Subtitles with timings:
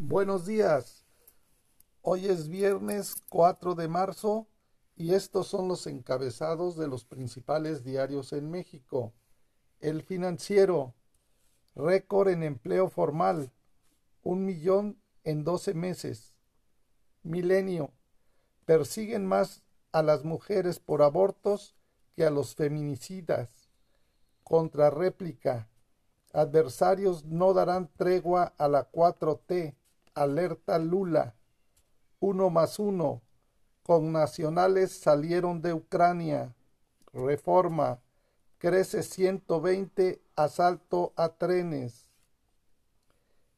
[0.00, 1.04] Buenos días.
[2.02, 4.46] Hoy es viernes 4 de marzo
[4.94, 9.12] y estos son los encabezados de los principales diarios en México.
[9.80, 10.94] El financiero,
[11.74, 13.50] récord en empleo formal,
[14.22, 16.36] un millón en 12 meses.
[17.24, 17.90] Milenio,
[18.66, 21.74] persiguen más a las mujeres por abortos
[22.14, 23.68] que a los feminicidas.
[24.44, 25.68] Contrarréplica,
[26.32, 29.74] adversarios no darán tregua a la 4T
[30.22, 31.34] alerta Lula.
[32.20, 33.22] Uno más uno.
[33.82, 36.54] Con nacionales salieron de Ucrania.
[37.12, 38.00] Reforma.
[38.58, 42.10] Crece 120 asalto a trenes.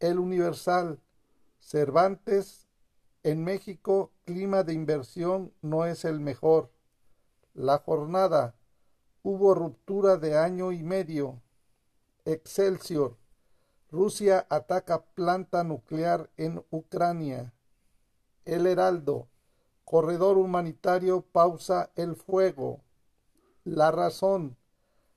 [0.00, 1.00] El Universal.
[1.58, 2.68] Cervantes.
[3.22, 6.70] En México, clima de inversión no es el mejor.
[7.54, 8.54] La jornada.
[9.22, 11.40] Hubo ruptura de año y medio.
[12.24, 13.21] Excelsior.
[13.92, 17.52] Rusia ataca planta nuclear en Ucrania.
[18.46, 19.28] El Heraldo.
[19.84, 22.80] Corredor humanitario pausa el fuego.
[23.64, 24.56] La razón.